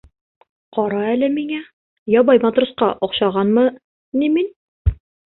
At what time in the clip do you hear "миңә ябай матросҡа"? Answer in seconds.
1.33-2.87